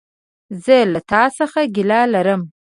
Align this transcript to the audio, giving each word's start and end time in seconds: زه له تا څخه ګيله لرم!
زه 0.63 0.77
له 0.93 0.99
تا 1.09 1.21
څخه 1.37 1.59
ګيله 1.75 1.99
لرم! 2.13 2.41